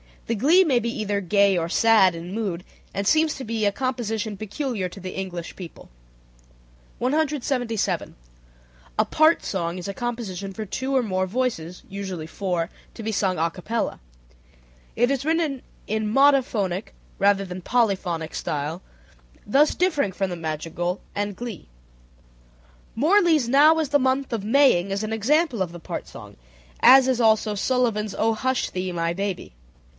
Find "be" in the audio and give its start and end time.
0.79-0.89, 3.43-3.65, 13.03-13.11